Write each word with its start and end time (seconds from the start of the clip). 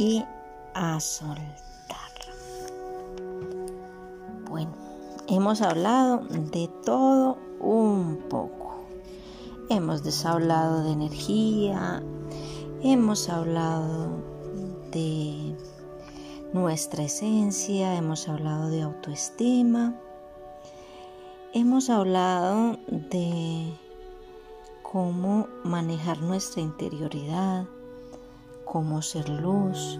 y 0.00 0.24
a 0.72 0.98
soltar. 0.98 1.36
Bueno, 4.48 4.72
hemos 5.28 5.60
hablado 5.60 6.24
de 6.30 6.70
todo 6.86 7.36
un 7.60 8.24
poco. 8.30 8.86
Hemos 9.68 10.02
deshablado 10.02 10.84
de 10.84 10.92
energía, 10.92 12.02
hemos 12.82 13.28
hablado 13.28 14.08
de 14.90 15.54
nuestra 16.54 17.04
esencia, 17.04 17.94
hemos 17.94 18.26
hablado 18.26 18.70
de 18.70 18.80
autoestima 18.80 20.00
Hemos 21.52 21.90
hablado 21.90 22.78
de 22.86 23.76
cómo 24.82 25.48
manejar 25.64 26.22
nuestra 26.22 26.62
interioridad, 26.62 27.66
cómo 28.70 29.02
ser 29.02 29.28
luz. 29.28 29.98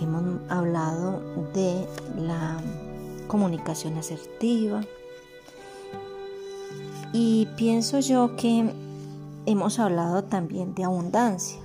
Hemos 0.00 0.40
hablado 0.50 1.20
de 1.54 1.86
la 2.16 2.60
comunicación 3.28 3.96
asertiva. 3.98 4.80
Y 7.12 7.46
pienso 7.56 8.00
yo 8.00 8.36
que 8.36 8.72
hemos 9.46 9.78
hablado 9.78 10.24
también 10.24 10.74
de 10.74 10.84
abundancia. 10.84 11.60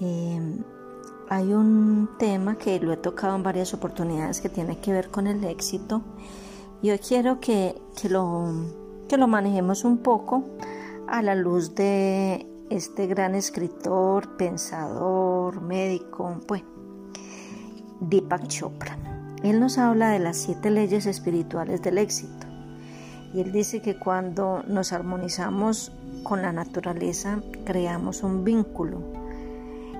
Em, 0.00 0.64
hay 1.28 1.52
un 1.52 2.08
tema 2.18 2.56
que 2.56 2.80
lo 2.80 2.92
he 2.92 2.96
tocado 2.96 3.36
en 3.36 3.42
varias 3.42 3.74
oportunidades 3.74 4.40
que 4.40 4.48
tiene 4.48 4.78
que 4.78 4.92
ver 4.92 5.10
con 5.10 5.26
el 5.26 5.44
éxito 5.44 6.02
yo 6.82 6.98
quiero 6.98 7.38
que, 7.38 7.80
lo, 8.08 8.48
que 9.08 9.16
lo 9.16 9.28
manejemos 9.28 9.84
un 9.84 9.98
poco 9.98 10.42
a 11.06 11.22
la 11.22 11.36
luz 11.36 11.76
de 11.76 12.44
este 12.76 13.06
gran 13.06 13.34
escritor, 13.34 14.36
pensador, 14.38 15.60
médico, 15.60 16.40
bueno, 16.48 16.66
Deepak 18.00 18.48
Chopra. 18.48 18.96
Él 19.42 19.60
nos 19.60 19.76
habla 19.76 20.10
de 20.10 20.18
las 20.18 20.38
siete 20.38 20.70
leyes 20.70 21.04
espirituales 21.04 21.82
del 21.82 21.98
éxito. 21.98 22.46
Y 23.34 23.40
él 23.40 23.52
dice 23.52 23.82
que 23.82 23.98
cuando 23.98 24.62
nos 24.66 24.92
armonizamos 24.92 25.92
con 26.22 26.40
la 26.40 26.52
naturaleza, 26.52 27.42
creamos 27.66 28.22
un 28.22 28.42
vínculo. 28.42 29.02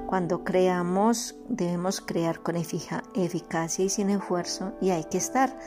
Cuando 0.06 0.42
creamos, 0.42 1.34
debemos 1.48 2.00
crear 2.00 2.40
con 2.40 2.56
eficacia 2.56 3.84
y 3.84 3.88
sin 3.90 4.08
esfuerzo 4.08 4.72
y 4.80 4.90
hay 4.90 5.04
que 5.04 5.18
estar 5.18 5.58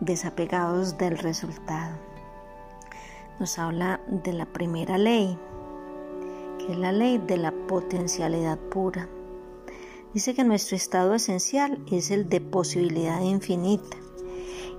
desapegados 0.00 0.96
del 0.96 1.18
resultado. 1.18 1.96
Nos 3.38 3.58
habla 3.58 4.00
de 4.08 4.32
la 4.32 4.46
primera 4.46 4.98
ley, 4.98 5.38
es 6.72 6.78
la 6.78 6.92
ley 6.92 7.18
de 7.18 7.36
la 7.36 7.52
potencialidad 7.66 8.58
pura. 8.58 9.08
Dice 10.14 10.34
que 10.34 10.44
nuestro 10.44 10.76
estado 10.76 11.14
esencial 11.14 11.84
es 11.90 12.10
el 12.10 12.28
de 12.28 12.40
posibilidad 12.40 13.20
infinita. 13.20 13.96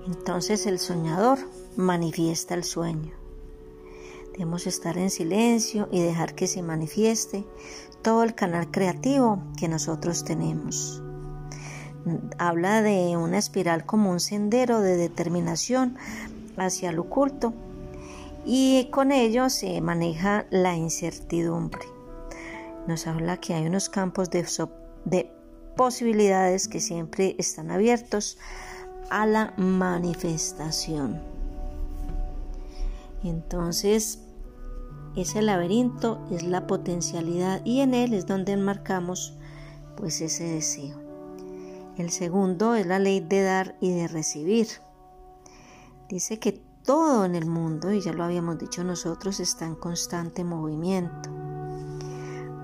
Entonces 0.06 0.66
el 0.66 0.78
soñador 0.78 1.38
manifiesta 1.76 2.54
el 2.54 2.64
sueño. 2.64 3.12
Debemos 4.32 4.66
estar 4.66 4.98
en 4.98 5.10
silencio 5.10 5.88
y 5.90 6.00
dejar 6.00 6.34
que 6.34 6.46
se 6.46 6.62
manifieste 6.62 7.44
todo 8.02 8.22
el 8.22 8.34
canal 8.34 8.70
creativo 8.70 9.42
que 9.58 9.68
nosotros 9.68 10.24
tenemos 10.24 11.02
habla 12.38 12.82
de 12.82 13.16
una 13.16 13.38
espiral 13.38 13.86
como 13.86 14.10
un 14.10 14.20
sendero 14.20 14.80
de 14.80 14.96
determinación 14.96 15.96
hacia 16.56 16.92
lo 16.92 17.02
oculto 17.02 17.54
y 18.44 18.88
con 18.90 19.12
ello 19.12 19.48
se 19.50 19.80
maneja 19.80 20.46
la 20.50 20.76
incertidumbre. 20.76 21.86
Nos 22.86 23.06
habla 23.06 23.36
que 23.38 23.54
hay 23.54 23.66
unos 23.66 23.88
campos 23.88 24.30
de, 24.30 24.46
de 25.04 25.30
posibilidades 25.76 26.68
que 26.68 26.80
siempre 26.80 27.36
están 27.38 27.70
abiertos 27.70 28.38
a 29.10 29.26
la 29.26 29.54
manifestación. 29.56 31.20
Entonces, 33.22 34.20
ese 35.16 35.42
laberinto 35.42 36.26
es 36.30 36.42
la 36.42 36.66
potencialidad 36.66 37.64
y 37.64 37.80
en 37.80 37.94
él 37.94 38.14
es 38.14 38.26
donde 38.26 38.52
enmarcamos 38.52 39.34
pues 39.96 40.20
ese 40.20 40.44
deseo. 40.44 40.96
El 41.98 42.10
segundo 42.10 42.74
es 42.74 42.86
la 42.86 42.98
ley 42.98 43.20
de 43.20 43.42
dar 43.42 43.76
y 43.80 43.92
de 43.92 44.08
recibir. 44.08 44.66
Dice 46.08 46.38
que 46.38 46.62
todo 46.84 47.24
en 47.24 47.34
el 47.34 47.46
mundo, 47.46 47.92
y 47.92 48.00
ya 48.00 48.12
lo 48.12 48.24
habíamos 48.24 48.58
dicho 48.58 48.84
nosotros, 48.84 49.40
está 49.40 49.66
en 49.66 49.74
constante 49.74 50.44
movimiento. 50.44 51.30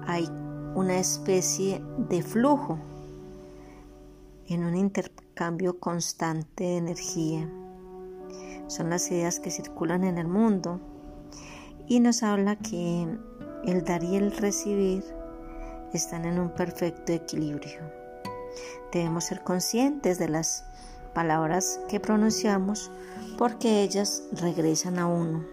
Hay 0.06 0.28
una 0.74 0.98
especie 0.98 1.82
de 2.08 2.22
flujo 2.22 2.78
en 4.46 4.64
un 4.64 4.76
intercambio 4.76 5.78
constante 5.78 6.64
de 6.64 6.76
energía. 6.78 7.48
Son 8.66 8.90
las 8.90 9.10
ideas 9.10 9.40
que 9.40 9.50
circulan 9.50 10.04
en 10.04 10.18
el 10.18 10.28
mundo 10.28 10.80
y 11.86 12.00
nos 12.00 12.22
habla 12.22 12.56
que 12.56 13.06
el 13.64 13.84
dar 13.84 14.02
y 14.02 14.16
el 14.16 14.32
recibir 14.32 15.04
están 15.92 16.24
en 16.24 16.38
un 16.38 16.50
perfecto 16.50 17.12
equilibrio. 17.12 17.80
Debemos 18.92 19.24
ser 19.24 19.42
conscientes 19.42 20.18
de 20.18 20.28
las 20.28 20.64
palabras 21.14 21.80
que 21.88 22.00
pronunciamos 22.00 22.90
porque 23.36 23.82
ellas 23.82 24.24
regresan 24.32 24.98
a 24.98 25.06
uno. 25.06 25.44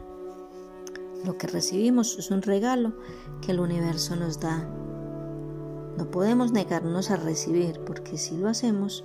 Lo 1.24 1.38
que 1.38 1.48
recibimos 1.48 2.18
es 2.20 2.32
un 2.32 2.42
regalo 2.42 2.94
que 3.42 3.52
el 3.52 3.60
universo 3.60 4.16
nos 4.16 4.40
da. 4.40 4.68
No 5.98 6.12
podemos 6.12 6.52
negarnos 6.52 7.10
a 7.10 7.16
recibir 7.16 7.80
porque 7.86 8.18
si 8.18 8.38
lo 8.38 8.50
hacemos 8.50 9.04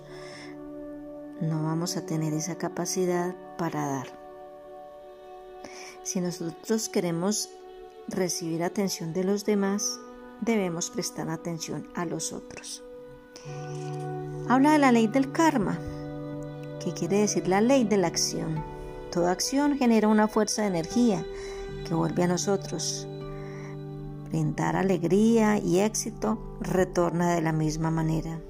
no 1.41 1.63
vamos 1.63 1.97
a 1.97 2.05
tener 2.05 2.35
esa 2.35 2.57
capacidad 2.57 3.35
para 3.57 3.87
dar. 3.87 4.21
Si 6.03 6.21
nosotros 6.21 6.89
queremos 6.89 7.49
recibir 8.09 8.63
atención 8.63 9.13
de 9.13 9.25
los 9.25 9.45
demás, 9.45 9.99
debemos 10.41 10.91
prestar 10.91 11.31
atención 11.31 11.89
a 11.95 12.05
los 12.05 12.33
otros. 12.33 12.83
Habla 14.49 14.73
de 14.73 14.79
la 14.79 14.93
ley 14.93 15.07
del 15.07 15.33
karma, 15.33 15.79
que 16.81 16.93
quiere 16.93 17.19
decir 17.19 17.47
la 17.47 17.61
ley 17.61 17.85
de 17.85 17.97
la 17.97 18.09
acción. 18.09 18.65
Toda 19.13 19.31
acción 19.31 19.77
genera 19.77 20.09
una 20.09 20.27
fuerza 20.27 20.63
de 20.63 20.69
energía 20.69 21.25
que 21.87 21.95
vuelve 21.95 22.25
a 22.25 22.29
nosotros. 22.29 23.07
Brindar 24.29 24.77
alegría 24.77 25.59
y 25.59 25.81
éxito 25.81 26.39
retorna 26.61 27.35
de 27.35 27.43
la 27.43 27.53
misma 27.53 27.91
manera. 27.91 28.41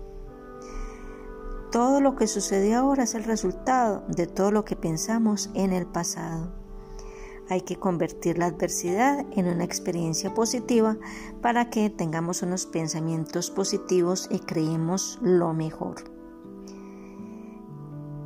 Todo 1.72 2.00
lo 2.00 2.16
que 2.16 2.26
sucede 2.26 2.74
ahora 2.74 3.04
es 3.04 3.14
el 3.14 3.24
resultado 3.24 4.02
de 4.08 4.26
todo 4.26 4.50
lo 4.50 4.64
que 4.64 4.76
pensamos 4.76 5.50
en 5.54 5.72
el 5.72 5.86
pasado. 5.86 6.52
Hay 7.48 7.62
que 7.62 7.76
convertir 7.76 8.38
la 8.38 8.46
adversidad 8.46 9.24
en 9.32 9.48
una 9.48 9.64
experiencia 9.64 10.34
positiva 10.34 10.96
para 11.40 11.70
que 11.70 11.90
tengamos 11.90 12.42
unos 12.42 12.66
pensamientos 12.66 13.50
positivos 13.50 14.28
y 14.30 14.40
creemos 14.40 15.18
lo 15.22 15.52
mejor. 15.52 16.19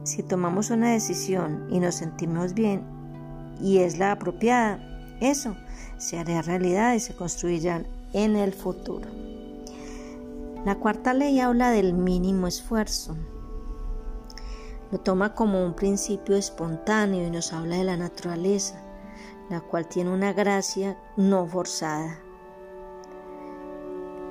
Si 0.04 0.22
tomamos 0.22 0.70
una 0.70 0.92
decisión 0.92 1.66
y 1.70 1.80
nos 1.80 1.96
sentimos 1.96 2.54
bien 2.54 2.84
y 3.60 3.78
es 3.78 3.98
la 3.98 4.12
apropiada, 4.12 4.78
eso 5.20 5.56
se 5.98 6.18
hará 6.18 6.42
realidad 6.42 6.94
y 6.94 7.00
se 7.00 7.16
construirá 7.16 7.82
en 8.12 8.36
el 8.36 8.52
futuro. 8.52 9.08
La 10.64 10.76
cuarta 10.76 11.12
ley 11.12 11.40
habla 11.40 11.70
del 11.70 11.94
mínimo 11.94 12.46
esfuerzo. 12.46 13.16
Lo 14.92 15.00
toma 15.00 15.34
como 15.34 15.64
un 15.64 15.74
principio 15.74 16.36
espontáneo 16.36 17.26
y 17.26 17.30
nos 17.30 17.52
habla 17.52 17.76
de 17.76 17.84
la 17.84 17.96
naturaleza 17.96 18.84
la 19.50 19.60
cual 19.60 19.86
tiene 19.86 20.10
una 20.10 20.32
gracia 20.32 20.98
no 21.16 21.46
forzada. 21.46 22.18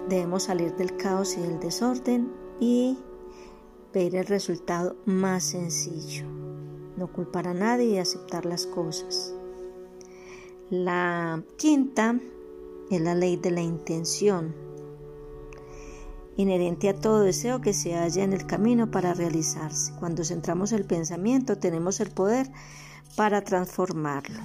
Debemos 0.10 0.44
salir 0.44 0.76
del 0.76 0.98
caos 0.98 1.38
y 1.38 1.42
del 1.42 1.60
desorden 1.60 2.34
y 2.60 2.98
ver 3.94 4.16
el 4.16 4.26
resultado 4.26 4.96
más 5.06 5.44
sencillo. 5.44 6.26
No 6.98 7.12
culpar 7.12 7.48
a 7.48 7.54
nadie 7.54 7.86
y 7.86 7.98
aceptar 7.98 8.46
las 8.46 8.66
cosas. 8.66 9.34
La 10.70 11.44
quinta 11.58 12.20
es 12.90 13.02
la 13.02 13.16
ley 13.16 13.38
de 13.38 13.52
la 13.52 13.62
intención. 13.62 14.56
inherente 16.36 16.90
a 16.90 16.96
todo 17.00 17.20
deseo 17.20 17.62
que 17.62 17.74
se 17.74 17.94
halla 17.94 18.24
en 18.24 18.34
el 18.34 18.48
camino 18.48 18.90
para 18.90 19.14
realizarse. 19.14 19.94
Cuando 20.00 20.24
centramos 20.24 20.72
el 20.72 20.84
pensamiento 20.84 21.60
tenemos 21.60 22.00
el 22.00 22.10
poder 22.10 22.50
para 23.16 23.44
transformarlo. 23.44 24.40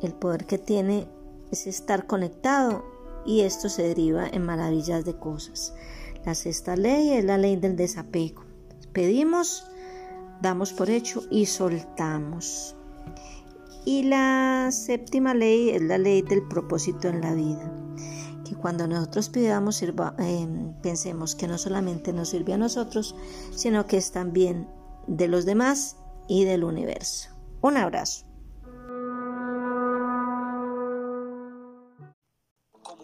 El 0.00 0.14
poder 0.14 0.46
que 0.46 0.58
tiene 0.58 1.08
es 1.50 1.66
estar 1.66 2.06
conectado 2.06 2.84
y 3.26 3.40
esto 3.40 3.68
se 3.68 3.82
deriva 3.82 4.28
en 4.28 4.46
maravillas 4.46 5.04
de 5.04 5.14
cosas. 5.18 5.74
La 6.24 6.34
sexta 6.34 6.76
ley 6.76 7.10
es 7.10 7.24
la 7.24 7.38
ley 7.38 7.56
del 7.56 7.76
desapego. 7.76 8.44
Pedimos, 8.92 9.64
damos 10.42 10.72
por 10.72 10.90
hecho 10.90 11.22
y 11.30 11.46
soltamos. 11.46 12.76
Y 13.86 14.02
la 14.02 14.68
séptima 14.70 15.32
ley 15.32 15.70
es 15.70 15.80
la 15.80 15.96
ley 15.96 16.20
del 16.20 16.46
propósito 16.46 17.08
en 17.08 17.22
la 17.22 17.32
vida. 17.32 17.72
Que 18.44 18.54
cuando 18.54 18.86
nosotros 18.86 19.30
pidamos, 19.30 19.82
eh, 19.82 20.48
pensemos 20.82 21.34
que 21.34 21.48
no 21.48 21.56
solamente 21.56 22.12
nos 22.12 22.28
sirve 22.28 22.52
a 22.52 22.58
nosotros, 22.58 23.16
sino 23.54 23.86
que 23.86 23.96
es 23.96 24.12
también 24.12 24.68
de 25.06 25.28
los 25.28 25.46
demás 25.46 25.96
y 26.28 26.44
del 26.44 26.64
universo. 26.64 27.30
Un 27.62 27.78
abrazo. 27.78 28.29